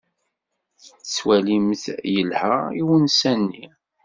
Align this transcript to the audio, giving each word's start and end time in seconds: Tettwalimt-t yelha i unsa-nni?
Tettwalimt-t 0.83 1.85
yelha 2.13 2.55
i 2.79 2.81
unsa-nni? 2.95 3.65